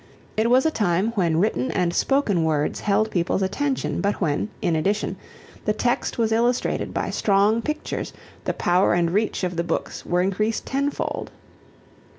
It 0.35 0.49
was 0.49 0.65
a 0.65 0.71
time 0.71 1.11
when 1.13 1.37
written 1.37 1.69
and 1.69 1.93
spoken 1.93 2.43
words 2.43 2.79
held 2.79 3.11
people's 3.11 3.43
attention, 3.43 4.01
but 4.01 4.19
when, 4.19 4.49
in 4.59 4.75
addition, 4.75 5.15
the 5.65 5.73
text 5.73 6.17
was 6.17 6.31
illustrated 6.31 6.91
by 6.91 7.11
strong 7.11 7.61
pictures 7.61 8.11
the 8.45 8.53
power 8.53 8.95
and 8.95 9.11
reach 9.11 9.43
of 9.43 9.57
the 9.57 9.63
books 9.63 10.03
were 10.03 10.23
increased 10.23 10.65
ten 10.65 10.89
fold. 10.89 11.29